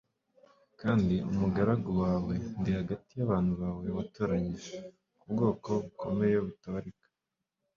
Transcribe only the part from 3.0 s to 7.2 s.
y' abantu bawe watoranyije b'ubwoko bukomeye butabarika